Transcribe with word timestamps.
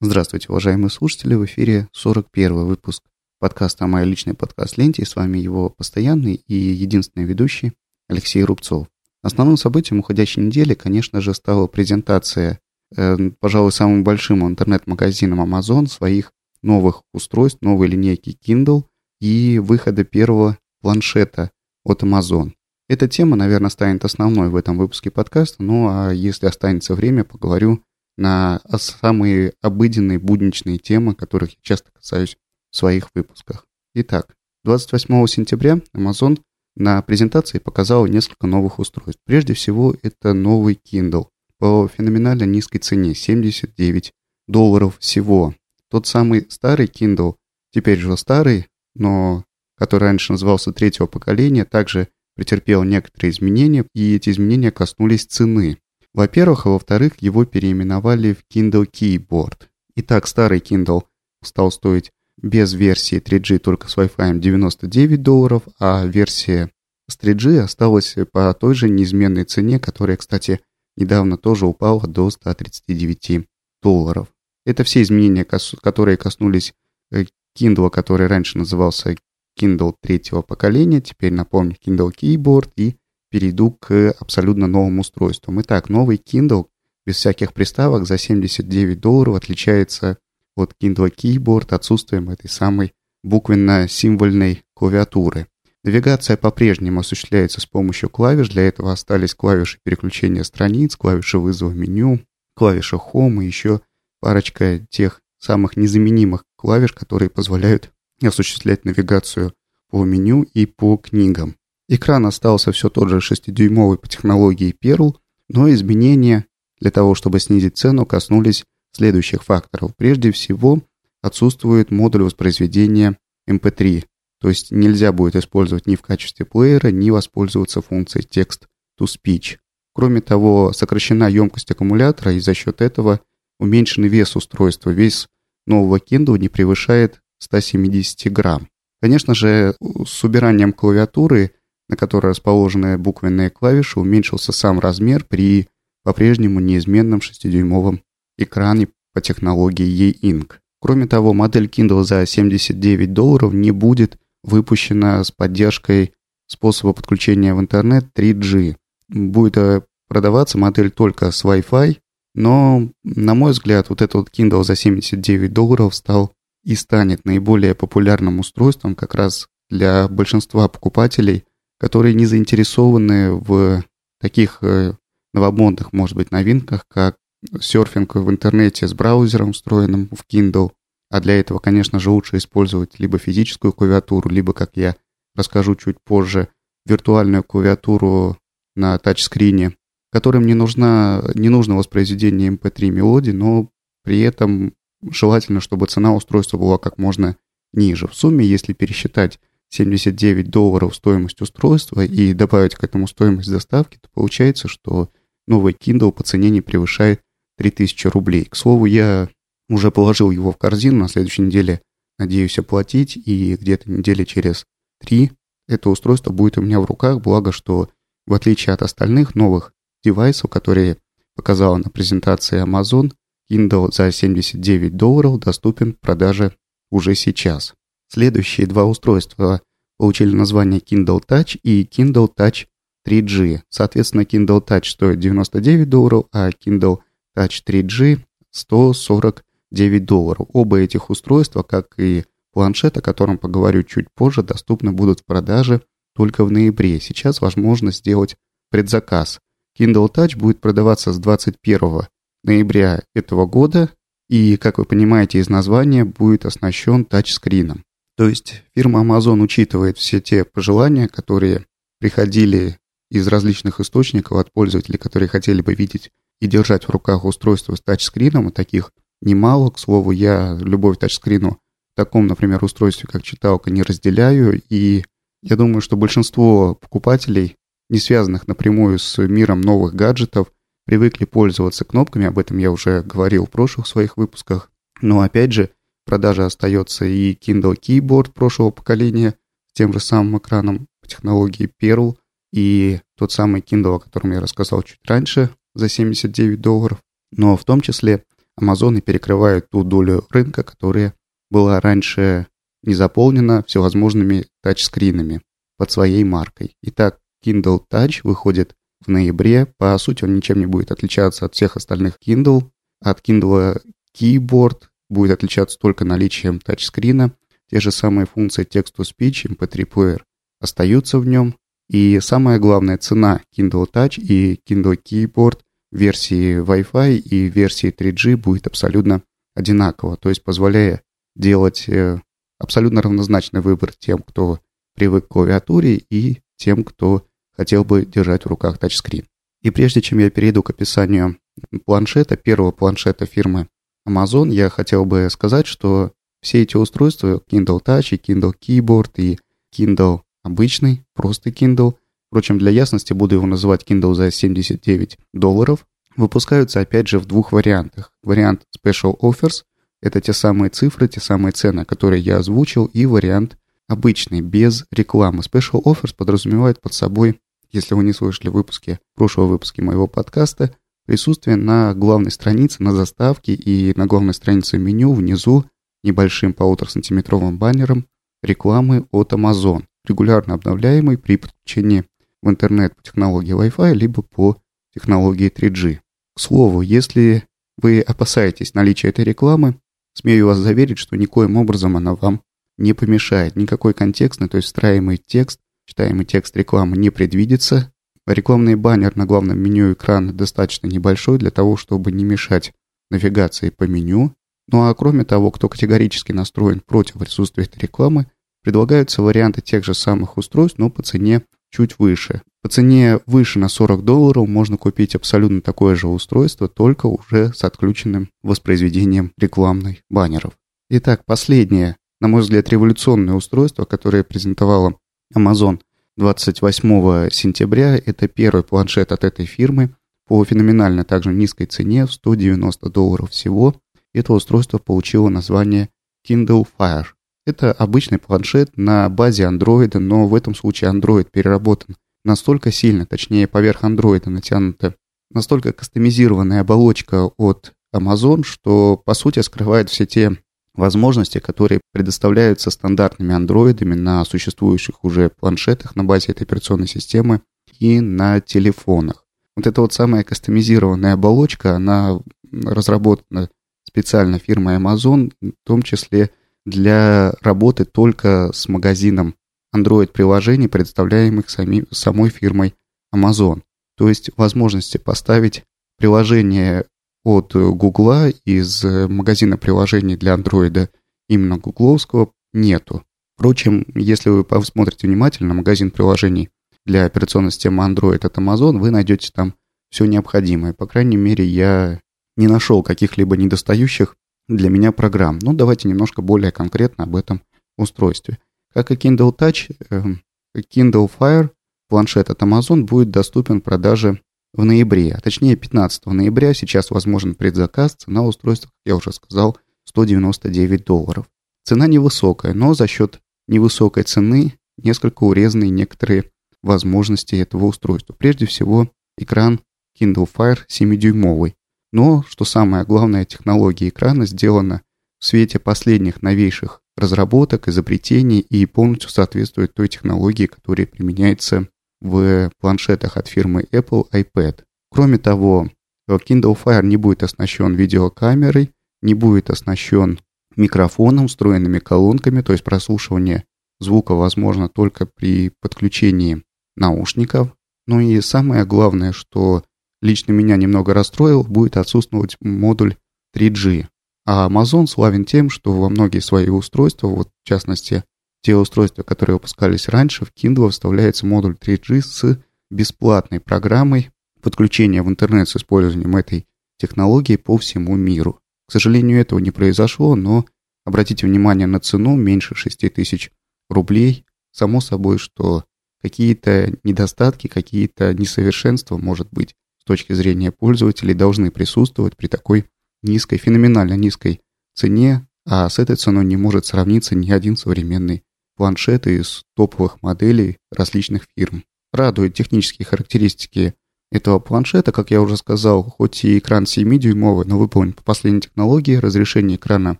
Здравствуйте, 0.00 0.46
уважаемые 0.50 0.90
слушатели, 0.90 1.34
в 1.34 1.44
эфире 1.44 1.88
41 1.90 2.66
выпуск 2.66 3.02
подкаста 3.40 3.84
о 3.84 3.88
моей 3.88 4.06
личной 4.06 4.34
подкаст-ленте, 4.34 5.02
и 5.02 5.04
с 5.04 5.16
вами 5.16 5.38
его 5.38 5.70
постоянный 5.70 6.34
и 6.34 6.54
единственный 6.54 7.24
ведущий 7.24 7.72
Алексей 8.08 8.44
Рубцов. 8.44 8.86
Основным 9.22 9.56
событием 9.56 9.98
уходящей 9.98 10.40
недели, 10.40 10.74
конечно 10.74 11.20
же, 11.20 11.34
стала 11.34 11.66
презентация, 11.66 12.60
э, 12.96 13.16
пожалуй, 13.40 13.72
самым 13.72 14.04
большим 14.04 14.46
интернет-магазином 14.46 15.40
Amazon 15.40 15.88
своих 15.88 16.30
новых 16.62 17.02
устройств, 17.12 17.60
новой 17.60 17.88
линейки 17.88 18.38
Kindle 18.40 18.84
и 19.20 19.58
выхода 19.58 20.04
первого 20.04 20.58
планшета 20.80 21.50
от 21.82 22.04
Amazon. 22.04 22.52
Эта 22.88 23.08
тема, 23.08 23.34
наверное, 23.34 23.68
станет 23.68 24.04
основной 24.04 24.48
в 24.48 24.54
этом 24.54 24.78
выпуске 24.78 25.10
подкаста, 25.10 25.60
ну 25.60 25.88
а 25.88 26.12
если 26.12 26.46
останется 26.46 26.94
время, 26.94 27.24
поговорю 27.24 27.82
на 28.18 28.60
самые 28.76 29.54
обыденные, 29.62 30.18
будничные 30.18 30.78
темы, 30.78 31.14
которых 31.14 31.50
я 31.52 31.58
часто 31.62 31.90
касаюсь 31.92 32.36
в 32.70 32.76
своих 32.76 33.08
выпусках. 33.14 33.64
Итак, 33.94 34.34
28 34.64 35.26
сентября 35.28 35.80
Amazon 35.94 36.38
на 36.74 37.00
презентации 37.02 37.58
показал 37.58 38.06
несколько 38.06 38.46
новых 38.46 38.78
устройств. 38.78 39.22
Прежде 39.24 39.54
всего, 39.54 39.94
это 40.02 40.34
новый 40.34 40.74
Kindle 40.74 41.28
по 41.58 41.88
феноменально 41.88 42.44
низкой 42.44 42.78
цене– 42.78 43.14
79 43.16 44.12
долларов 44.46 44.98
всего. 44.98 45.54
Тот 45.90 46.06
самый 46.06 46.46
старый 46.50 46.86
Kindle, 46.86 47.36
теперь 47.72 47.98
же 47.98 48.16
старый, 48.16 48.66
но 48.94 49.44
который 49.76 50.04
раньше 50.04 50.32
назывался 50.32 50.72
третьего 50.72 51.06
поколения, 51.06 51.64
также 51.64 52.08
претерпел 52.34 52.82
некоторые 52.82 53.30
изменения, 53.30 53.84
и 53.94 54.16
эти 54.16 54.30
изменения 54.30 54.70
коснулись 54.70 55.24
цены. 55.24 55.78
Во-первых, 56.18 56.66
а 56.66 56.70
во-вторых, 56.70 57.12
его 57.20 57.44
переименовали 57.44 58.34
в 58.34 58.42
Kindle 58.52 58.90
Keyboard. 58.90 59.68
Итак, 59.94 60.26
старый 60.26 60.58
Kindle 60.58 61.04
стал 61.44 61.70
стоить 61.70 62.10
без 62.36 62.72
версии 62.72 63.20
3G 63.20 63.60
только 63.60 63.88
с 63.88 63.96
Wi-Fi 63.96 64.40
99 64.40 65.22
долларов, 65.22 65.62
а 65.78 66.04
версия 66.04 66.72
с 67.08 67.16
3G 67.16 67.60
осталась 67.60 68.16
по 68.32 68.52
той 68.52 68.74
же 68.74 68.88
неизменной 68.88 69.44
цене, 69.44 69.78
которая, 69.78 70.16
кстати, 70.16 70.58
недавно 70.96 71.38
тоже 71.38 71.66
упала 71.66 72.00
до 72.00 72.30
139 72.30 73.46
долларов. 73.80 74.26
Это 74.66 74.82
все 74.82 75.02
изменения, 75.02 75.44
которые 75.44 76.16
коснулись 76.16 76.74
э, 77.12 77.26
Kindle, 77.56 77.90
который 77.90 78.26
раньше 78.26 78.58
назывался 78.58 79.14
Kindle 79.56 79.94
третьего 80.02 80.42
поколения, 80.42 81.00
теперь, 81.00 81.32
напомню, 81.32 81.76
Kindle 81.80 82.12
Keyboard 82.12 82.70
и 82.74 82.96
перейду 83.30 83.72
к 83.72 84.14
абсолютно 84.18 84.66
новым 84.66 85.00
устройствам. 85.00 85.60
Итак, 85.60 85.88
новый 85.88 86.16
Kindle 86.16 86.66
без 87.06 87.16
всяких 87.16 87.52
приставок 87.52 88.06
за 88.06 88.18
79 88.18 89.00
долларов 89.00 89.36
отличается 89.36 90.18
от 90.56 90.74
Kindle 90.82 91.12
Keyboard 91.14 91.74
отсутствием 91.74 92.30
этой 92.30 92.48
самой 92.50 92.92
буквенно-символьной 93.22 94.62
клавиатуры. 94.74 95.46
Навигация 95.84 96.36
по-прежнему 96.36 97.00
осуществляется 97.00 97.60
с 97.60 97.66
помощью 97.66 98.10
клавиш, 98.10 98.48
для 98.48 98.64
этого 98.64 98.92
остались 98.92 99.34
клавиши 99.34 99.78
переключения 99.84 100.42
страниц, 100.42 100.96
клавиши 100.96 101.38
вызова 101.38 101.70
меню, 101.70 102.20
клавиша 102.54 102.96
Home 102.96 103.42
и 103.42 103.46
еще 103.46 103.80
парочка 104.20 104.80
тех 104.90 105.20
самых 105.38 105.76
незаменимых 105.76 106.44
клавиш, 106.56 106.92
которые 106.92 107.30
позволяют 107.30 107.92
осуществлять 108.22 108.84
навигацию 108.84 109.54
по 109.90 110.04
меню 110.04 110.42
и 110.42 110.66
по 110.66 110.96
книгам. 110.96 111.54
Экран 111.88 112.26
остался 112.26 112.70
все 112.72 112.90
тот 112.90 113.08
же 113.08 113.18
6-дюймовый 113.18 113.98
по 113.98 114.08
технологии 114.08 114.74
Perl, 114.78 115.16
но 115.48 115.70
изменения 115.72 116.46
для 116.80 116.90
того, 116.90 117.14
чтобы 117.14 117.40
снизить 117.40 117.78
цену, 117.78 118.04
коснулись 118.04 118.64
следующих 118.92 119.42
факторов. 119.42 119.96
Прежде 119.96 120.30
всего, 120.30 120.82
отсутствует 121.22 121.90
модуль 121.90 122.24
воспроизведения 122.24 123.18
MP3, 123.48 124.04
то 124.40 124.48
есть 124.48 124.70
нельзя 124.70 125.12
будет 125.12 125.36
использовать 125.36 125.86
ни 125.86 125.96
в 125.96 126.02
качестве 126.02 126.44
плеера, 126.46 126.88
ни 126.88 127.10
воспользоваться 127.10 127.80
функцией 127.80 128.26
text-to-speech. 128.26 129.56
Кроме 129.94 130.20
того, 130.20 130.72
сокращена 130.72 131.28
емкость 131.28 131.70
аккумулятора, 131.70 132.32
и 132.34 132.40
за 132.40 132.54
счет 132.54 132.80
этого 132.80 133.20
уменьшенный 133.58 134.08
вес 134.08 134.36
устройства. 134.36 134.90
Вес 134.90 135.26
нового 135.66 135.96
Kindle 135.96 136.38
не 136.38 136.48
превышает 136.48 137.20
170 137.40 138.32
грамм. 138.32 138.68
Конечно 139.00 139.34
же, 139.34 139.74
с 140.06 140.22
убиранием 140.22 140.72
клавиатуры 140.72 141.52
на 141.88 141.96
которой 141.96 142.28
расположены 142.28 142.98
буквенные 142.98 143.50
клавиши, 143.50 144.00
уменьшился 144.00 144.52
сам 144.52 144.78
размер 144.78 145.24
при 145.24 145.68
по-прежнему 146.04 146.60
неизменном 146.60 147.20
6-дюймовом 147.20 148.00
экране 148.36 148.88
по 149.12 149.20
технологии 149.20 149.86
E-Ink. 149.86 150.54
Кроме 150.80 151.06
того, 151.06 151.32
модель 151.32 151.66
Kindle 151.66 152.04
за 152.04 152.24
79 152.24 153.12
долларов 153.12 153.52
не 153.52 153.72
будет 153.72 154.18
выпущена 154.42 155.22
с 155.24 155.30
поддержкой 155.30 156.12
способа 156.46 156.92
подключения 156.92 157.54
в 157.54 157.60
интернет 157.60 158.06
3G. 158.14 158.76
Будет 159.08 159.56
э, 159.56 159.82
продаваться 160.08 160.56
модель 160.56 160.90
только 160.90 161.30
с 161.30 161.44
Wi-Fi, 161.44 161.98
но, 162.34 162.88
на 163.02 163.34
мой 163.34 163.52
взгляд, 163.52 163.88
вот 163.90 164.02
этот 164.02 164.28
Kindle 164.30 164.62
за 164.62 164.76
79 164.76 165.52
долларов 165.52 165.94
стал 165.94 166.32
и 166.64 166.74
станет 166.74 167.24
наиболее 167.24 167.74
популярным 167.74 168.38
устройством 168.38 168.94
как 168.94 169.14
раз 169.14 169.48
для 169.70 170.08
большинства 170.08 170.68
покупателей, 170.68 171.44
которые 171.78 172.14
не 172.14 172.26
заинтересованы 172.26 173.32
в 173.32 173.84
таких 174.20 174.58
э, 174.62 174.94
новомодных, 175.32 175.92
может 175.92 176.16
быть, 176.16 176.30
новинках, 176.30 176.84
как 176.88 177.16
серфинг 177.60 178.16
в 178.16 178.30
интернете 178.30 178.86
с 178.88 178.94
браузером, 178.94 179.52
встроенным 179.52 180.08
в 180.08 180.24
Kindle. 180.32 180.72
А 181.10 181.20
для 181.20 181.38
этого, 181.38 181.58
конечно 181.58 181.98
же, 182.00 182.10
лучше 182.10 182.36
использовать 182.36 182.98
либо 182.98 183.18
физическую 183.18 183.72
клавиатуру, 183.72 184.28
либо, 184.28 184.52
как 184.52 184.72
я 184.74 184.96
расскажу 185.34 185.76
чуть 185.76 185.96
позже, 186.04 186.48
виртуальную 186.84 187.44
клавиатуру 187.44 188.36
на 188.74 188.98
тачскрине, 188.98 189.76
которым 190.10 190.46
не, 190.46 190.54
нужна, 190.54 191.22
не 191.34 191.48
нужно 191.48 191.76
воспроизведение 191.76 192.50
MP3 192.50 192.88
эм 192.88 193.38
но 193.38 193.70
при 194.02 194.20
этом 194.20 194.74
желательно, 195.02 195.60
чтобы 195.60 195.86
цена 195.86 196.14
устройства 196.14 196.58
была 196.58 196.78
как 196.78 196.98
можно 196.98 197.36
ниже. 197.72 198.08
В 198.08 198.14
сумме, 198.14 198.44
если 198.44 198.72
пересчитать 198.72 199.38
79 199.70 200.48
долларов 200.50 200.94
стоимость 200.94 201.40
устройства 201.40 202.04
и 202.04 202.32
добавить 202.32 202.74
к 202.74 202.84
этому 202.84 203.06
стоимость 203.06 203.50
доставки, 203.50 203.98
то 204.00 204.08
получается, 204.14 204.68
что 204.68 205.10
новый 205.46 205.74
Kindle 205.74 206.12
по 206.12 206.22
цене 206.22 206.50
не 206.50 206.60
превышает 206.60 207.20
3000 207.58 208.06
рублей. 208.08 208.44
К 208.44 208.56
слову, 208.56 208.86
я 208.86 209.28
уже 209.68 209.90
положил 209.90 210.30
его 210.30 210.52
в 210.52 210.56
корзину, 210.56 211.00
на 211.00 211.08
следующей 211.08 211.42
неделе 211.42 211.82
надеюсь 212.18 212.58
оплатить, 212.58 213.16
и 213.16 213.56
где-то 213.56 213.90
недели 213.90 214.24
через 214.24 214.64
три 215.00 215.32
это 215.68 215.90
устройство 215.90 216.32
будет 216.32 216.58
у 216.58 216.62
меня 216.62 216.80
в 216.80 216.86
руках, 216.86 217.20
благо, 217.20 217.52
что 217.52 217.90
в 218.26 218.34
отличие 218.34 218.74
от 218.74 218.82
остальных 218.82 219.34
новых 219.34 219.72
девайсов, 220.02 220.50
которые 220.50 220.96
показала 221.34 221.76
на 221.76 221.90
презентации 221.90 222.62
Amazon, 222.62 223.12
Kindle 223.50 223.92
за 223.92 224.10
79 224.10 224.96
долларов 224.96 225.40
доступен 225.40 225.94
в 225.94 225.98
продаже 225.98 226.54
уже 226.90 227.14
сейчас. 227.14 227.74
Следующие 228.08 228.66
два 228.66 228.84
устройства 228.84 229.60
получили 229.98 230.34
название 230.34 230.80
Kindle 230.80 231.22
Touch 231.26 231.58
и 231.62 231.84
Kindle 231.84 232.30
Touch 232.34 232.66
3G. 233.06 233.60
Соответственно, 233.68 234.22
Kindle 234.22 234.64
Touch 234.64 234.86
стоит 234.86 235.18
99 235.18 235.88
долларов, 235.88 236.24
а 236.32 236.50
Kindle 236.50 236.98
Touch 237.36 237.62
3G 237.66 238.20
149 238.50 240.04
долларов. 240.04 240.46
Оба 240.52 240.78
этих 240.78 241.10
устройства, 241.10 241.62
как 241.62 241.98
и 241.98 242.24
планшет, 242.52 242.96
о 242.96 243.02
котором 243.02 243.36
поговорю 243.36 243.82
чуть 243.82 244.10
позже, 244.14 244.42
доступны 244.42 244.92
будут 244.92 245.20
в 245.20 245.24
продаже 245.24 245.82
только 246.14 246.44
в 246.44 246.50
ноябре. 246.50 247.00
Сейчас 247.00 247.40
возможно 247.40 247.92
сделать 247.92 248.36
предзаказ. 248.70 249.38
Kindle 249.78 250.12
Touch 250.12 250.36
будет 250.36 250.60
продаваться 250.60 251.12
с 251.12 251.18
21 251.18 252.06
ноября 252.42 253.02
этого 253.14 253.46
года 253.46 253.90
и, 254.28 254.56
как 254.56 254.78
вы 254.78 254.84
понимаете 254.84 255.38
из 255.38 255.48
названия, 255.48 256.04
будет 256.04 256.46
оснащен 256.46 257.04
тачскрином. 257.04 257.84
То 258.18 258.28
есть 258.28 258.64
фирма 258.74 259.04
Amazon 259.04 259.40
учитывает 259.40 259.96
все 259.96 260.20
те 260.20 260.44
пожелания, 260.44 261.06
которые 261.06 261.66
приходили 262.00 262.76
из 263.12 263.28
различных 263.28 263.78
источников 263.78 264.38
от 264.38 264.52
пользователей, 264.52 264.98
которые 264.98 265.28
хотели 265.28 265.62
бы 265.62 265.74
видеть 265.74 266.10
и 266.40 266.48
держать 266.48 266.84
в 266.84 266.90
руках 266.90 267.24
устройство 267.24 267.76
с 267.76 267.80
тачскрином, 267.80 268.48
и 268.48 268.52
таких 268.52 268.90
немало. 269.20 269.70
К 269.70 269.78
слову, 269.78 270.10
я 270.10 270.58
любовь 270.60 270.96
к 270.96 271.00
тачскрину 271.00 271.60
в 271.92 271.96
таком, 271.96 272.26
например, 272.26 272.64
устройстве, 272.64 273.08
как 273.08 273.22
читалка, 273.22 273.70
не 273.70 273.84
разделяю, 273.84 274.60
и 274.68 275.04
я 275.42 275.54
думаю, 275.54 275.80
что 275.80 275.96
большинство 275.96 276.74
покупателей, 276.74 277.54
не 277.88 278.00
связанных 278.00 278.48
напрямую 278.48 278.98
с 278.98 279.16
миром 279.22 279.60
новых 279.60 279.94
гаджетов, 279.94 280.48
привыкли 280.86 281.24
пользоваться 281.24 281.84
кнопками, 281.84 282.26
об 282.26 282.40
этом 282.40 282.58
я 282.58 282.72
уже 282.72 283.00
говорил 283.02 283.46
в 283.46 283.50
прошлых 283.50 283.86
своих 283.86 284.16
выпусках. 284.16 284.72
Но 285.00 285.20
опять 285.20 285.52
же, 285.52 285.70
продаже 286.08 286.46
остается 286.46 287.04
и 287.04 287.34
Kindle 287.34 287.78
Keyboard 287.78 288.32
прошлого 288.32 288.70
поколения 288.70 289.34
с 289.70 289.74
тем 289.74 289.92
же 289.92 290.00
самым 290.00 290.38
экраном 290.38 290.88
по 291.02 291.06
технологии 291.06 291.70
Perl, 291.80 292.16
и 292.50 293.00
тот 293.18 293.30
самый 293.30 293.60
Kindle, 293.60 293.96
о 293.96 293.98
котором 293.98 294.32
я 294.32 294.40
рассказал 294.40 294.82
чуть 294.82 295.00
раньше, 295.04 295.50
за 295.74 295.90
79 295.90 296.58
долларов. 296.62 296.98
Но 297.30 297.58
в 297.58 297.64
том 297.64 297.82
числе 297.82 298.24
Амазоны 298.56 299.02
перекрывают 299.02 299.68
ту 299.68 299.84
долю 299.84 300.26
рынка, 300.30 300.62
которая 300.62 301.12
была 301.50 301.78
раньше 301.78 302.46
не 302.82 302.94
заполнена 302.94 303.62
всевозможными 303.64 304.46
тачскринами 304.62 305.42
под 305.76 305.90
своей 305.90 306.24
маркой. 306.24 306.74
Итак, 306.82 307.18
Kindle 307.44 307.82
Touch 307.92 308.20
выходит 308.22 308.74
в 309.04 309.08
ноябре. 309.08 309.66
По 309.76 309.96
сути, 309.98 310.24
он 310.24 310.34
ничем 310.34 310.58
не 310.58 310.66
будет 310.66 310.90
отличаться 310.90 311.44
от 311.44 311.54
всех 311.54 311.76
остальных 311.76 312.14
Kindle. 312.26 312.70
От 313.00 313.20
Kindle 313.20 313.80
Keyboard 314.18 314.87
будет 315.08 315.32
отличаться 315.32 315.78
только 315.78 316.04
наличием 316.04 316.60
тачскрина. 316.60 317.32
Те 317.70 317.80
же 317.80 317.90
самые 317.90 318.26
функции 318.26 318.66
Text-to-Speech, 318.66 319.56
MP3 319.56 319.88
Player 319.88 320.20
остаются 320.60 321.18
в 321.18 321.26
нем. 321.26 321.56
И 321.88 322.20
самая 322.20 322.58
главная 322.58 322.98
цена 322.98 323.40
Kindle 323.56 323.90
Touch 323.90 324.20
и 324.20 324.60
Kindle 324.68 324.98
Keyboard 325.02 325.60
версии 325.90 326.60
Wi-Fi 326.60 327.16
и 327.16 327.48
версии 327.48 327.90
3G 327.90 328.36
будет 328.36 328.66
абсолютно 328.66 329.22
одинакова, 329.54 330.16
то 330.16 330.28
есть 330.28 330.44
позволяя 330.44 331.02
делать 331.34 331.88
э, 331.88 332.20
абсолютно 332.58 333.02
равнозначный 333.02 333.60
выбор 333.60 333.92
тем, 333.92 334.18
кто 334.18 334.60
привык 334.94 335.26
к 335.26 335.28
клавиатуре 335.28 335.96
и 336.10 336.42
тем, 336.56 336.84
кто 336.84 337.26
хотел 337.56 337.84
бы 337.84 338.04
держать 338.04 338.44
в 338.44 338.48
руках 338.48 338.78
тачскрин. 338.78 339.24
И 339.62 339.70
прежде 339.70 340.00
чем 340.00 340.18
я 340.18 340.30
перейду 340.30 340.62
к 340.62 340.70
описанию 340.70 341.38
планшета, 341.84 342.36
первого 342.36 342.70
планшета 342.70 343.26
фирмы 343.26 343.68
Amazon, 344.08 344.50
я 344.50 344.70
хотел 344.70 345.04
бы 345.04 345.28
сказать, 345.30 345.66
что 345.66 346.12
все 346.40 346.62
эти 346.62 346.76
устройства, 346.76 347.42
Kindle 347.50 347.82
Touch, 347.84 348.08
и 348.10 348.16
Kindle 348.16 348.54
Keyboard 348.58 349.10
и 349.16 349.38
Kindle 349.76 350.20
обычный, 350.42 351.04
просто 351.14 351.50
Kindle, 351.50 351.96
впрочем, 352.28 352.58
для 352.58 352.70
ясности 352.70 353.12
буду 353.12 353.36
его 353.36 353.46
называть 353.46 353.84
Kindle 353.84 354.14
за 354.14 354.30
79 354.30 355.18
долларов, 355.34 355.86
выпускаются 356.16 356.80
опять 356.80 357.08
же 357.08 357.18
в 357.18 357.26
двух 357.26 357.52
вариантах. 357.52 358.12
Вариант 358.22 358.62
Special 358.76 359.18
Offers– 359.20 359.64
это 360.02 360.20
те 360.20 360.32
самые 360.32 360.70
цифры, 360.70 361.08
те 361.08 361.20
самые 361.20 361.52
цены, 361.52 361.84
которые 361.84 362.22
я 362.22 362.38
озвучил, 362.38 362.86
и 362.86 363.06
вариант 363.06 363.56
обычный, 363.88 364.40
без 364.40 364.84
рекламы. 364.90 365.40
Special 365.40 365.82
Offers 365.82 366.14
подразумевает 366.16 366.80
под 366.80 366.94
собой, 366.94 367.40
если 367.70 367.94
вы 367.94 368.04
не 368.04 368.12
слышали 368.12 368.48
выпуски, 368.48 368.98
прошлого 369.14 369.46
выпуска 369.46 369.82
моего 369.82 370.06
подкаста, 370.06 370.74
присутствие 371.08 371.56
на 371.56 371.94
главной 371.94 372.30
странице, 372.30 372.82
на 372.82 372.92
заставке 372.92 373.54
и 373.54 373.96
на 373.96 374.06
главной 374.06 374.34
странице 374.34 374.76
меню 374.76 375.14
внизу 375.14 375.64
небольшим 376.04 376.52
полуторасантиметровым 376.52 377.56
баннером 377.56 378.06
рекламы 378.42 379.06
от 379.10 379.32
Amazon, 379.32 379.84
регулярно 380.06 380.52
обновляемый 380.52 381.16
при 381.16 381.38
подключении 381.38 382.04
в 382.42 382.50
интернет 382.50 382.94
по 382.94 383.02
технологии 383.02 383.54
Wi-Fi 383.54 383.94
либо 383.94 384.20
по 384.20 384.58
технологии 384.92 385.50
3G. 385.50 386.00
К 386.36 386.40
слову, 386.40 386.82
если 386.82 387.44
вы 387.78 388.02
опасаетесь 388.02 388.74
наличия 388.74 389.08
этой 389.08 389.24
рекламы, 389.24 389.78
смею 390.12 390.48
вас 390.48 390.58
заверить, 390.58 390.98
что 390.98 391.16
никоим 391.16 391.56
образом 391.56 391.96
она 391.96 392.14
вам 392.14 392.42
не 392.76 392.92
помешает. 392.92 393.56
Никакой 393.56 393.94
контекстный, 393.94 394.48
то 394.48 394.58
есть 394.58 394.66
встраиваемый 394.66 395.16
текст, 395.16 395.58
читаемый 395.86 396.26
текст 396.26 396.54
рекламы 396.54 396.98
не 396.98 397.08
предвидится. 397.08 397.90
Рекламный 398.28 398.74
баннер 398.74 399.16
на 399.16 399.24
главном 399.24 399.58
меню 399.58 399.94
экрана 399.94 400.34
достаточно 400.34 400.86
небольшой 400.86 401.38
для 401.38 401.50
того, 401.50 401.78
чтобы 401.78 402.12
не 402.12 402.24
мешать 402.24 402.72
навигации 403.10 403.70
по 403.70 403.84
меню. 403.84 404.34
Ну 404.70 404.82
а 404.82 404.94
кроме 404.94 405.24
того, 405.24 405.50
кто 405.50 405.70
категорически 405.70 406.32
настроен 406.32 406.80
против 406.80 407.14
присутствия 407.14 407.64
этой 407.64 407.78
рекламы, 407.80 408.26
предлагаются 408.62 409.22
варианты 409.22 409.62
тех 409.62 409.82
же 409.82 409.94
самых 409.94 410.36
устройств, 410.36 410.78
но 410.78 410.90
по 410.90 411.02
цене 411.02 411.42
чуть 411.70 411.98
выше. 411.98 412.42
По 412.62 412.68
цене 412.68 413.20
выше 413.24 413.58
на 413.58 413.70
40 413.70 414.04
долларов 414.04 414.46
можно 414.46 414.76
купить 414.76 415.14
абсолютно 415.14 415.62
такое 415.62 415.96
же 415.96 416.06
устройство, 416.06 416.68
только 416.68 417.06
уже 417.06 417.54
с 417.54 417.64
отключенным 417.64 418.28
воспроизведением 418.42 419.32
рекламных 419.38 419.98
баннеров. 420.10 420.52
Итак, 420.90 421.24
последнее 421.24 421.96
на 422.20 422.28
мой 422.28 422.42
взгляд, 422.42 422.68
революционное 422.68 423.34
устройство, 423.34 423.84
которое 423.84 424.24
презентовала 424.24 424.96
Amazon 425.34 425.80
28 426.18 427.30
сентября. 427.30 427.96
Это 427.96 428.26
первый 428.26 428.64
планшет 428.64 429.12
от 429.12 429.22
этой 429.22 429.46
фирмы 429.46 429.90
по 430.26 430.44
феноменально 430.44 431.04
также 431.04 431.32
низкой 431.32 431.66
цене 431.66 432.06
в 432.06 432.12
190 432.12 432.90
долларов 432.90 433.30
всего. 433.30 433.76
Это 434.12 434.32
устройство 434.32 434.78
получило 434.78 435.28
название 435.28 435.90
Kindle 436.28 436.66
Fire. 436.76 437.06
Это 437.46 437.70
обычный 437.70 438.18
планшет 438.18 438.76
на 438.76 439.08
базе 439.08 439.44
Android, 439.44 439.96
но 439.96 440.26
в 440.26 440.34
этом 440.34 440.56
случае 440.56 440.90
Android 440.90 441.28
переработан 441.30 441.94
настолько 442.24 442.72
сильно, 442.72 443.06
точнее 443.06 443.46
поверх 443.46 443.84
Android 443.84 444.28
натянута 444.28 444.96
настолько 445.30 445.72
кастомизированная 445.72 446.62
оболочка 446.62 447.30
от 447.36 447.72
Amazon, 447.94 448.42
что 448.42 449.00
по 449.04 449.14
сути 449.14 449.38
скрывает 449.38 449.88
все 449.88 450.04
те 450.04 450.36
возможности, 450.78 451.38
которые 451.38 451.80
предоставляются 451.92 452.70
стандартными 452.70 453.34
андроидами 453.34 453.94
на 453.94 454.24
существующих 454.24 455.04
уже 455.04 455.28
планшетах 455.28 455.96
на 455.96 456.04
базе 456.04 456.32
этой 456.32 456.44
операционной 456.44 456.86
системы 456.86 457.42
и 457.78 458.00
на 458.00 458.40
телефонах. 458.40 459.24
Вот 459.56 459.66
эта 459.66 459.80
вот 459.80 459.92
самая 459.92 460.24
кастомизированная 460.24 461.14
оболочка, 461.14 461.74
она 461.74 462.20
разработана 462.50 463.50
специально 463.84 464.38
фирмой 464.38 464.76
Amazon, 464.76 465.32
в 465.40 465.52
том 465.66 465.82
числе 465.82 466.30
для 466.64 467.34
работы 467.40 467.84
только 467.84 468.50
с 468.52 468.68
магазином 468.68 469.34
Android-приложений, 469.74 470.68
представляемых 470.68 471.50
сами, 471.50 471.84
самой 471.90 472.30
фирмой 472.30 472.74
Amazon. 473.14 473.62
То 473.96 474.08
есть 474.08 474.30
возможности 474.36 474.96
поставить 474.96 475.64
приложение 475.98 476.86
от 477.28 477.54
Гугла 477.54 478.30
из 478.30 478.82
магазина 478.84 479.58
приложений 479.58 480.16
для 480.16 480.32
андроида 480.32 480.88
именно 481.28 481.58
гугловского 481.58 482.32
нету. 482.54 483.04
Впрочем, 483.36 483.84
если 483.94 484.30
вы 484.30 484.44
посмотрите 484.44 485.06
внимательно 485.06 485.52
магазин 485.52 485.90
приложений 485.90 486.48
для 486.86 487.04
операционной 487.04 487.50
системы 487.50 487.84
Android 487.84 488.24
от 488.24 488.38
Amazon, 488.38 488.78
вы 488.78 488.90
найдете 488.90 489.30
там 489.32 489.54
все 489.90 490.06
необходимое. 490.06 490.72
По 490.72 490.86
крайней 490.86 491.18
мере, 491.18 491.44
я 491.44 492.00
не 492.38 492.46
нашел 492.46 492.82
каких-либо 492.82 493.36
недостающих 493.36 494.16
для 494.48 494.70
меня 494.70 494.90
программ. 494.90 495.38
Ну, 495.42 495.52
давайте 495.52 495.86
немножко 495.86 496.22
более 496.22 496.50
конкретно 496.50 497.04
об 497.04 497.14
этом 497.14 497.42
устройстве. 497.76 498.38
Как 498.72 498.90
и 498.90 498.94
Kindle 498.94 499.36
Touch, 499.36 499.70
эм, 499.90 500.22
Kindle 500.56 501.10
Fire, 501.18 501.50
планшет 501.88 502.30
от 502.30 502.42
Amazon, 502.42 502.84
будет 502.84 503.10
доступен 503.10 503.60
в 503.60 503.64
продаже 503.64 504.20
в 504.52 504.64
ноябре, 504.64 505.12
а 505.12 505.20
точнее 505.20 505.56
15 505.56 506.06
ноября 506.06 506.54
сейчас 506.54 506.90
возможен 506.90 507.34
предзаказ, 507.34 507.94
цена 507.94 508.24
устройства, 508.24 508.70
как 508.70 508.90
я 508.90 508.96
уже 508.96 509.12
сказал, 509.12 509.58
199 509.84 510.84
долларов. 510.84 511.26
Цена 511.64 511.86
невысокая, 511.86 512.54
но 512.54 512.74
за 512.74 512.86
счет 512.86 513.20
невысокой 513.46 514.04
цены 514.04 514.54
несколько 514.76 515.24
урезаны 515.24 515.68
некоторые 515.68 516.24
возможности 516.62 517.36
этого 517.36 517.66
устройства. 517.66 518.14
Прежде 518.14 518.46
всего, 518.46 518.90
экран 519.16 519.60
Kindle 520.00 520.28
Fire 520.32 520.58
7-дюймовый. 520.70 521.54
Но, 521.92 522.24
что 522.28 522.44
самое 522.44 522.84
главное, 522.84 523.24
технология 523.24 523.88
экрана 523.88 524.26
сделана 524.26 524.82
в 525.18 525.24
свете 525.24 525.58
последних 525.58 526.22
новейших 526.22 526.82
разработок, 526.96 527.68
изобретений 527.68 528.40
и 528.40 528.66
полностью 528.66 529.10
соответствует 529.10 529.74
той 529.74 529.88
технологии, 529.88 530.46
которая 530.46 530.86
применяется 530.86 531.68
в 532.00 532.50
планшетах 532.60 533.16
от 533.16 533.28
фирмы 533.28 533.66
Apple 533.72 534.06
iPad. 534.12 534.62
Кроме 534.90 535.18
того, 535.18 535.68
Kindle 536.08 536.58
Fire 536.62 536.84
не 536.84 536.96
будет 536.96 537.22
оснащен 537.22 537.74
видеокамерой, 537.74 538.70
не 539.02 539.14
будет 539.14 539.50
оснащен 539.50 540.20
микрофоном, 540.56 541.28
встроенными 541.28 541.78
колонками, 541.78 542.40
то 542.40 542.52
есть 542.52 542.64
прослушивание 542.64 543.44
звука 543.80 544.14
возможно 544.14 544.68
только 544.68 545.06
при 545.06 545.52
подключении 545.60 546.42
наушников. 546.76 547.54
Ну 547.86 548.00
и 548.00 548.20
самое 548.20 548.64
главное, 548.64 549.12
что 549.12 549.62
лично 550.02 550.32
меня 550.32 550.56
немного 550.56 550.94
расстроил, 550.94 551.42
будет 551.42 551.76
отсутствовать 551.76 552.36
модуль 552.40 552.96
3G. 553.36 553.86
А 554.26 554.48
Amazon 554.48 554.86
славен 554.86 555.24
тем, 555.24 555.48
что 555.48 555.72
во 555.72 555.88
многие 555.88 556.20
свои 556.20 556.48
устройства, 556.48 557.08
вот 557.08 557.28
в 557.44 557.48
частности 557.48 558.04
те 558.42 558.56
устройства, 558.56 559.02
которые 559.02 559.34
выпускались 559.34 559.88
раньше, 559.88 560.24
в 560.24 560.32
Kindle 560.32 560.70
вставляется 560.70 561.26
модуль 561.26 561.56
3G 561.60 562.02
с 562.02 562.38
бесплатной 562.70 563.40
программой 563.40 564.10
подключения 564.40 565.02
в 565.02 565.08
интернет 565.08 565.48
с 565.48 565.56
использованием 565.56 566.16
этой 566.16 566.46
технологии 566.78 567.36
по 567.36 567.56
всему 567.56 567.96
миру. 567.96 568.40
К 568.68 568.72
сожалению, 568.72 569.20
этого 569.20 569.38
не 569.38 569.50
произошло, 569.50 570.14
но 570.14 570.44
обратите 570.84 571.26
внимание 571.26 571.66
на 571.66 571.80
цену 571.80 572.16
меньше 572.16 572.54
6 572.54 572.92
тысяч 572.92 573.30
рублей. 573.68 574.24
Само 574.52 574.80
собой, 574.80 575.18
что 575.18 575.64
какие-то 576.00 576.72
недостатки, 576.84 577.48
какие-то 577.48 578.14
несовершенства, 578.14 578.96
может 578.96 579.28
быть, 579.30 579.54
с 579.80 579.84
точки 579.84 580.12
зрения 580.12 580.52
пользователей, 580.52 581.14
должны 581.14 581.50
присутствовать 581.50 582.16
при 582.16 582.28
такой 582.28 582.66
низкой, 583.02 583.38
феноменально 583.38 583.94
низкой 583.94 584.40
цене, 584.74 585.26
а 585.46 585.68
с 585.68 585.78
этой 585.78 585.96
ценой 585.96 586.24
не 586.24 586.36
может 586.36 586.66
сравниться 586.66 587.14
ни 587.14 587.30
один 587.30 587.56
современный 587.56 588.22
планшеты 588.58 589.16
из 589.16 589.44
топовых 589.56 590.02
моделей 590.02 590.58
различных 590.70 591.26
фирм. 591.36 591.64
Радуют 591.92 592.34
технические 592.34 592.84
характеристики 592.84 593.74
этого 594.10 594.40
планшета, 594.40 594.90
как 594.92 595.10
я 595.10 595.22
уже 595.22 595.36
сказал, 595.36 595.84
хоть 595.84 596.24
и 596.24 596.38
экран 596.38 596.64
7-дюймовый, 596.64 597.46
но 597.46 597.58
выполнен 597.58 597.92
по 597.92 598.02
последней 598.02 598.40
технологии, 598.40 598.96
разрешение 598.96 599.56
экрана 599.56 599.98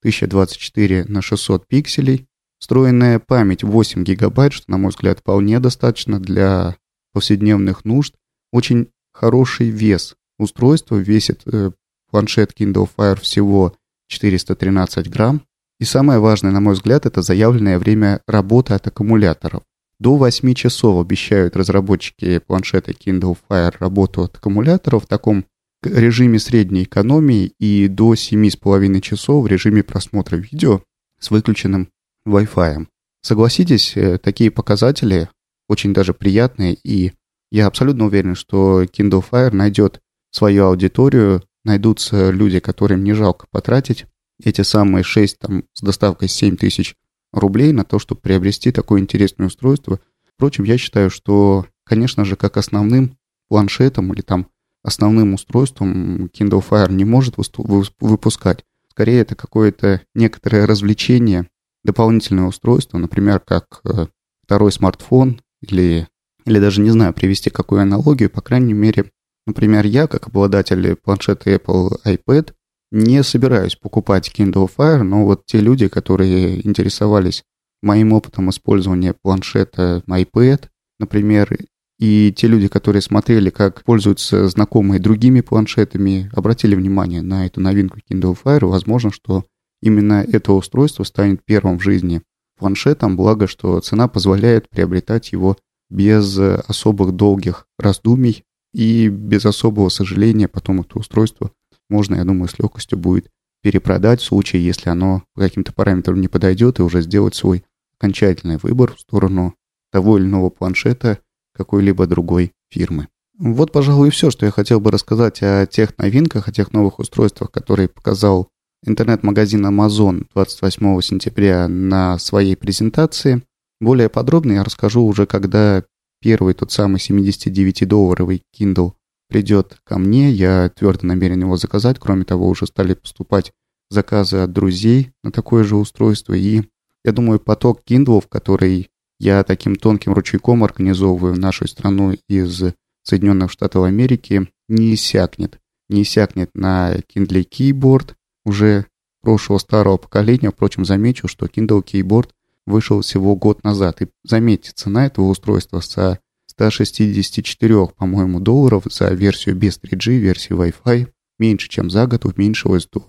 1024 0.00 1.04
на 1.04 1.20
600 1.22 1.68
пикселей, 1.68 2.26
встроенная 2.58 3.18
память 3.18 3.62
8 3.62 4.02
гигабайт, 4.02 4.54
что, 4.54 4.70
на 4.70 4.78
мой 4.78 4.90
взгляд, 4.90 5.20
вполне 5.20 5.60
достаточно 5.60 6.18
для 6.18 6.76
повседневных 7.12 7.84
нужд, 7.84 8.14
очень 8.52 8.88
хороший 9.12 9.68
вес. 9.68 10.16
Устройство 10.38 10.96
весит 10.96 11.42
э, 11.46 11.72
планшет 12.10 12.52
Kindle 12.58 12.88
Fire 12.96 13.20
всего 13.20 13.76
413 14.08 15.10
грамм. 15.10 15.42
И 15.80 15.84
самое 15.84 16.20
важное, 16.20 16.52
на 16.52 16.60
мой 16.60 16.74
взгляд, 16.74 17.06
это 17.06 17.22
заявленное 17.22 17.78
время 17.78 18.20
работы 18.26 18.74
от 18.74 18.86
аккумуляторов. 18.86 19.62
До 19.98 20.16
8 20.16 20.54
часов 20.54 21.00
обещают 21.00 21.56
разработчики 21.56 22.38
планшета 22.38 22.92
Kindle 22.92 23.36
Fire 23.48 23.74
работу 23.78 24.22
от 24.22 24.36
аккумуляторов 24.36 25.04
в 25.04 25.06
таком 25.06 25.44
режиме 25.82 26.38
средней 26.38 26.84
экономии 26.84 27.52
и 27.58 27.88
до 27.88 28.14
7,5 28.14 29.00
часов 29.00 29.44
в 29.44 29.46
режиме 29.46 29.82
просмотра 29.82 30.36
видео 30.36 30.82
с 31.20 31.30
выключенным 31.30 31.88
Wi-Fi. 32.26 32.86
Согласитесь, 33.22 33.96
э, 33.96 34.18
такие 34.18 34.50
показатели 34.50 35.28
очень 35.68 35.94
даже 35.94 36.12
приятные, 36.12 36.74
и 36.74 37.12
я 37.50 37.66
абсолютно 37.66 38.06
уверен, 38.06 38.34
что 38.34 38.82
Kindle 38.84 39.24
Fire 39.28 39.54
найдет 39.54 40.00
свою 40.30 40.66
аудиторию, 40.66 41.42
найдутся 41.64 42.30
люди, 42.30 42.60
которым 42.60 43.04
не 43.04 43.12
жалко 43.12 43.46
потратить 43.50 44.06
эти 44.42 44.62
самые 44.62 45.04
6 45.04 45.38
там, 45.38 45.64
с 45.72 45.80
доставкой 45.80 46.28
7 46.28 46.56
тысяч 46.56 46.96
рублей 47.32 47.72
на 47.72 47.84
то, 47.84 47.98
чтобы 47.98 48.20
приобрести 48.20 48.72
такое 48.72 49.00
интересное 49.00 49.46
устройство. 49.46 50.00
Впрочем, 50.34 50.64
я 50.64 50.78
считаю, 50.78 51.10
что, 51.10 51.66
конечно 51.84 52.24
же, 52.24 52.36
как 52.36 52.56
основным 52.56 53.16
планшетом 53.48 54.12
или 54.12 54.22
там 54.22 54.48
основным 54.82 55.34
устройством 55.34 56.26
Kindle 56.26 56.64
Fire 56.68 56.92
не 56.92 57.04
может 57.04 57.36
выпускать. 57.36 58.64
Скорее, 58.90 59.20
это 59.20 59.34
какое-то 59.34 60.02
некоторое 60.14 60.66
развлечение, 60.66 61.48
дополнительное 61.82 62.44
устройство, 62.44 62.98
например, 62.98 63.40
как 63.40 63.80
э, 63.84 64.06
второй 64.44 64.70
смартфон 64.70 65.40
или, 65.62 66.06
или 66.44 66.58
даже 66.60 66.80
не 66.80 66.90
знаю, 66.90 67.12
привести 67.12 67.50
какую 67.50 67.80
аналогию, 67.80 68.30
по 68.30 68.40
крайней 68.40 68.74
мере, 68.74 69.10
например, 69.46 69.84
я, 69.86 70.06
как 70.06 70.28
обладатель 70.28 70.96
планшета 70.96 71.50
Apple 71.50 72.00
iPad, 72.04 72.52
не 72.90 73.22
собираюсь 73.22 73.76
покупать 73.76 74.32
Kindle 74.36 74.70
Fire, 74.74 75.02
но 75.02 75.24
вот 75.24 75.46
те 75.46 75.60
люди, 75.60 75.88
которые 75.88 76.66
интересовались 76.66 77.42
моим 77.82 78.12
опытом 78.12 78.50
использования 78.50 79.14
планшета 79.20 80.02
iPad, 80.06 80.68
например, 80.98 81.56
и 81.98 82.32
те 82.36 82.46
люди, 82.46 82.68
которые 82.68 83.02
смотрели, 83.02 83.50
как 83.50 83.84
пользуются 83.84 84.48
знакомые 84.48 85.00
другими 85.00 85.40
планшетами, 85.40 86.30
обратили 86.34 86.74
внимание 86.74 87.22
на 87.22 87.46
эту 87.46 87.60
новинку 87.60 87.98
Kindle 88.10 88.36
Fire, 88.42 88.66
возможно, 88.66 89.10
что 89.12 89.44
именно 89.80 90.24
это 90.26 90.52
устройство 90.52 91.04
станет 91.04 91.44
первым 91.44 91.78
в 91.78 91.82
жизни 91.82 92.22
планшетом, 92.58 93.16
благо, 93.16 93.46
что 93.46 93.80
цена 93.80 94.08
позволяет 94.08 94.68
приобретать 94.68 95.32
его 95.32 95.56
без 95.90 96.38
особых 96.38 97.12
долгих 97.12 97.66
раздумий 97.78 98.44
и 98.72 99.08
без 99.08 99.46
особого 99.46 99.88
сожаления 99.88 100.48
потом 100.48 100.80
это 100.80 100.98
устройство 100.98 101.52
можно, 101.88 102.16
я 102.16 102.24
думаю, 102.24 102.48
с 102.48 102.58
легкостью 102.58 102.98
будет 102.98 103.30
перепродать 103.62 104.20
в 104.20 104.24
случае, 104.24 104.64
если 104.64 104.90
оно 104.90 105.22
по 105.34 105.40
каким-то 105.40 105.72
параметрам 105.72 106.20
не 106.20 106.28
подойдет, 106.28 106.78
и 106.78 106.82
уже 106.82 107.02
сделать 107.02 107.34
свой 107.34 107.64
окончательный 107.98 108.58
выбор 108.58 108.94
в 108.94 109.00
сторону 109.00 109.54
того 109.90 110.18
или 110.18 110.24
иного 110.24 110.50
планшета 110.50 111.18
какой-либо 111.54 112.06
другой 112.06 112.52
фирмы. 112.68 113.08
Вот, 113.38 113.72
пожалуй, 113.72 114.08
и 114.08 114.10
все, 114.10 114.30
что 114.30 114.46
я 114.46 114.52
хотел 114.52 114.80
бы 114.80 114.90
рассказать 114.90 115.42
о 115.42 115.66
тех 115.66 115.96
новинках, 115.98 116.48
о 116.48 116.52
тех 116.52 116.72
новых 116.72 116.98
устройствах, 116.98 117.50
которые 117.50 117.88
показал 117.88 118.48
интернет-магазин 118.84 119.66
Amazon 119.66 120.26
28 120.34 121.00
сентября 121.00 121.66
на 121.66 122.18
своей 122.18 122.56
презентации. 122.56 123.42
Более 123.80 124.08
подробно 124.08 124.52
я 124.52 124.64
расскажу 124.64 125.02
уже, 125.04 125.26
когда 125.26 125.84
первый 126.20 126.54
тот 126.54 126.70
самый 126.70 126.98
79-долларовый 126.98 128.42
Kindle 128.58 128.92
придет 129.34 129.78
ко 129.82 129.98
мне, 129.98 130.30
я 130.30 130.68
твердо 130.68 131.08
намерен 131.08 131.40
его 131.40 131.56
заказать. 131.56 131.98
Кроме 131.98 132.24
того, 132.24 132.48
уже 132.48 132.68
стали 132.68 132.94
поступать 132.94 133.52
заказы 133.90 134.36
от 134.36 134.52
друзей 134.52 135.10
на 135.24 135.32
такое 135.32 135.64
же 135.64 135.74
устройство. 135.74 136.34
И 136.34 136.62
я 137.04 137.10
думаю, 137.10 137.40
поток 137.40 137.82
киндлов, 137.82 138.28
который 138.28 138.90
я 139.18 139.42
таким 139.42 139.74
тонким 139.74 140.12
ручейком 140.12 140.62
организовываю 140.62 141.34
в 141.34 141.40
нашу 141.40 141.66
страну 141.66 142.14
из 142.28 142.62
Соединенных 143.02 143.50
Штатов 143.50 143.82
Америки, 143.82 144.48
не 144.68 144.94
иссякнет. 144.94 145.58
Не 145.88 146.02
иссякнет 146.02 146.50
на 146.54 146.94
Kindle 147.12 147.44
Keyboard 147.44 148.12
уже 148.44 148.86
прошлого 149.20 149.58
старого 149.58 149.96
поколения. 149.96 150.52
Впрочем, 150.52 150.84
замечу, 150.84 151.26
что 151.26 151.46
Kindle 151.46 151.82
Keyboard 151.82 152.28
вышел 152.66 153.00
всего 153.00 153.34
год 153.34 153.64
назад. 153.64 154.00
И 154.00 154.06
заметьте, 154.22 154.70
цена 154.72 155.06
этого 155.06 155.26
устройства 155.26 155.80
со 155.80 156.20
164, 156.56 157.88
по-моему, 157.96 158.40
долларов 158.40 158.84
за 158.90 159.08
версию 159.12 159.56
без 159.56 159.78
3G, 159.78 160.18
версию 160.18 160.58
Wi-Fi, 160.58 161.08
меньше, 161.38 161.68
чем 161.68 161.90
за 161.90 162.06
год 162.06 162.24
уменьшилось 162.24 162.86
до 162.86 163.04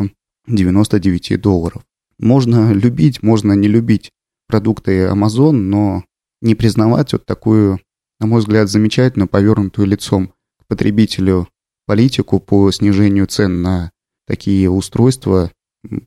99 0.48 1.42
долларов. 1.42 1.84
Можно 2.18 2.74
любить, 2.74 3.22
можно 3.22 3.54
не 3.54 3.68
любить 3.68 4.12
продукты 4.48 5.06
Amazon, 5.06 5.52
но 5.52 6.04
не 6.42 6.56
признавать 6.56 7.14
вот 7.14 7.26
такую, 7.26 7.80
на 8.20 8.28
мой 8.28 8.40
взгляд, 8.40 8.70
замечательную, 8.70 9.28
повернутую 9.28 9.88
лицом 9.88 10.30
к 10.60 10.68
потребителю 10.68 11.48
политику 11.86 12.40
по 12.40 12.72
снижению 12.72 13.28
цен 13.28 13.62
на 13.62 13.92
такие 14.28 14.70
устройства, 14.70 15.52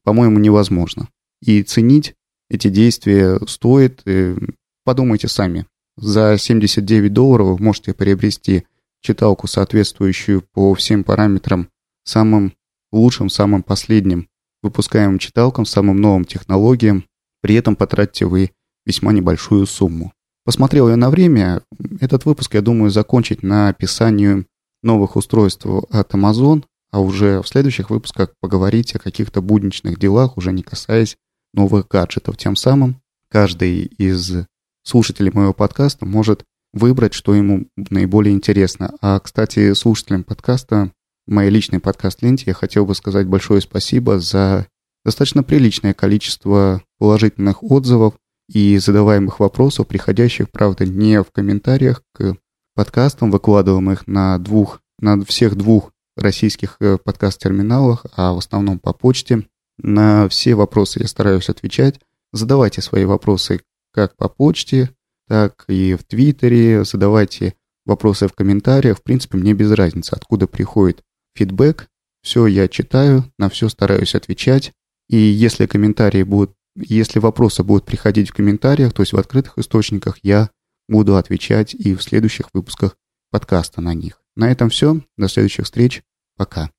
по-моему, 0.02 0.38
невозможно. 0.38 1.08
И 1.40 1.62
ценить 1.62 2.14
эти 2.50 2.68
действия 2.68 3.38
стоит. 3.46 4.02
Э, 4.06 4.36
подумайте 4.84 5.28
сами. 5.28 5.66
За 6.00 6.38
79 6.38 7.12
долларов 7.12 7.58
можете 7.58 7.92
приобрести 7.92 8.64
читалку, 9.00 9.48
соответствующую 9.48 10.42
по 10.42 10.72
всем 10.74 11.02
параметрам 11.02 11.68
самым 12.04 12.52
лучшим, 12.92 13.28
самым 13.28 13.64
последним 13.64 14.28
выпускаемым 14.62 15.18
читалкам, 15.18 15.64
самым 15.64 16.00
новым 16.00 16.24
технологиям. 16.24 17.04
При 17.40 17.56
этом 17.56 17.74
потратите 17.74 18.26
вы 18.26 18.52
весьма 18.86 19.12
небольшую 19.12 19.66
сумму. 19.66 20.12
Посмотрел 20.44 20.88
я 20.88 20.96
на 20.96 21.10
время. 21.10 21.62
Этот 22.00 22.24
выпуск, 22.26 22.54
я 22.54 22.62
думаю, 22.62 22.90
закончить 22.90 23.42
на 23.42 23.68
описании 23.68 24.46
новых 24.84 25.16
устройств 25.16 25.66
от 25.66 26.14
Amazon, 26.14 26.64
а 26.92 27.00
уже 27.00 27.42
в 27.42 27.48
следующих 27.48 27.90
выпусках 27.90 28.34
поговорить 28.40 28.94
о 28.94 29.00
каких-то 29.00 29.42
будничных 29.42 29.98
делах, 29.98 30.36
уже 30.36 30.52
не 30.52 30.62
касаясь 30.62 31.16
новых 31.54 31.88
гаджетов. 31.88 32.36
Тем 32.36 32.54
самым 32.54 33.00
каждый 33.28 33.82
из 33.82 34.46
слушателей 34.88 35.30
моего 35.32 35.52
подкаста 35.52 36.06
может 36.06 36.44
выбрать, 36.72 37.14
что 37.14 37.34
ему 37.34 37.66
наиболее 37.76 38.34
интересно. 38.34 38.94
А, 39.00 39.20
кстати, 39.20 39.74
слушателям 39.74 40.24
подкаста, 40.24 40.92
моей 41.26 41.50
личной 41.50 41.80
подкаст-ленте, 41.80 42.44
я 42.46 42.54
хотел 42.54 42.86
бы 42.86 42.94
сказать 42.94 43.26
большое 43.26 43.60
спасибо 43.60 44.18
за 44.18 44.66
достаточно 45.04 45.42
приличное 45.42 45.94
количество 45.94 46.82
положительных 46.98 47.62
отзывов 47.62 48.14
и 48.48 48.78
задаваемых 48.78 49.40
вопросов, 49.40 49.86
приходящих, 49.86 50.50
правда, 50.50 50.86
не 50.86 51.22
в 51.22 51.30
комментариях 51.32 52.02
к 52.12 52.36
подкастам, 52.74 53.30
выкладываемых 53.30 54.06
на 54.06 54.38
двух, 54.38 54.80
на 54.98 55.22
всех 55.24 55.54
двух 55.56 55.92
российских 56.16 56.76
э, 56.80 56.96
подкаст-терминалах, 56.96 58.06
а 58.16 58.32
в 58.32 58.38
основном 58.38 58.78
по 58.78 58.92
почте. 58.92 59.46
На 59.76 60.28
все 60.28 60.54
вопросы 60.54 61.00
я 61.00 61.08
стараюсь 61.08 61.48
отвечать. 61.48 62.00
Задавайте 62.32 62.82
свои 62.82 63.04
вопросы 63.04 63.60
как 63.98 64.14
по 64.14 64.28
почте, 64.28 64.90
так 65.26 65.64
и 65.66 65.96
в 65.96 66.04
Твиттере. 66.04 66.84
Задавайте 66.84 67.54
вопросы 67.84 68.28
в 68.28 68.32
комментариях. 68.32 68.98
В 68.98 69.02
принципе, 69.02 69.38
мне 69.38 69.54
без 69.54 69.72
разницы, 69.72 70.12
откуда 70.12 70.46
приходит 70.46 71.02
фидбэк. 71.34 71.88
Все 72.22 72.46
я 72.46 72.68
читаю, 72.68 73.24
на 73.38 73.48
все 73.48 73.68
стараюсь 73.68 74.14
отвечать. 74.14 74.72
И 75.08 75.16
если 75.16 75.66
комментарии 75.66 76.22
будут, 76.22 76.54
если 76.76 77.18
вопросы 77.18 77.64
будут 77.64 77.86
приходить 77.86 78.30
в 78.30 78.34
комментариях, 78.34 78.92
то 78.92 79.02
есть 79.02 79.12
в 79.12 79.18
открытых 79.18 79.58
источниках, 79.58 80.18
я 80.22 80.48
буду 80.88 81.16
отвечать 81.16 81.74
и 81.74 81.96
в 81.96 82.02
следующих 82.04 82.50
выпусках 82.54 82.96
подкаста 83.32 83.80
на 83.80 83.94
них. 83.94 84.22
На 84.36 84.52
этом 84.52 84.70
все. 84.70 85.00
До 85.16 85.26
следующих 85.26 85.64
встреч. 85.64 86.04
Пока. 86.36 86.70